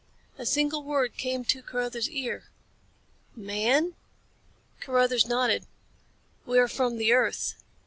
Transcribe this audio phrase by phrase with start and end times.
[0.39, 2.45] A single word came to Carruthers' ear
[3.35, 3.93] "Man?"
[4.79, 5.67] Carruthers nodded.
[6.43, 7.61] "We are from the earth."